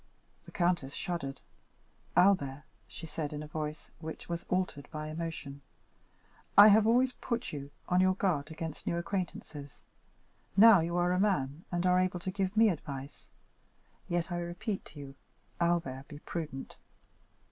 The 0.45 0.51
countess 0.51 0.95
shuddered. 0.95 1.41
"Albert," 2.15 2.63
she 2.87 3.05
said, 3.05 3.33
in 3.33 3.43
a 3.43 3.47
voice 3.47 3.91
which 3.99 4.27
was 4.27 4.45
altered 4.49 4.89
by 4.89 5.09
emotion, 5.09 5.61
"I 6.57 6.69
have 6.69 6.87
always 6.87 7.13
put 7.13 7.53
you 7.53 7.69
on 7.87 8.01
your 8.01 8.15
guard 8.15 8.49
against 8.49 8.87
new 8.87 8.97
acquaintances. 8.97 9.83
Now 10.57 10.79
you 10.79 10.97
are 10.97 11.11
a 11.11 11.19
man, 11.19 11.65
and 11.71 11.85
are 11.85 11.99
able 11.99 12.19
to 12.21 12.31
give 12.31 12.57
me 12.57 12.69
advice; 12.69 13.27
yet 14.07 14.31
I 14.31 14.39
repeat 14.39 14.85
to 14.85 14.99
you, 14.99 15.15
Albert, 15.59 16.07
be 16.07 16.17
prudent." 16.17 16.77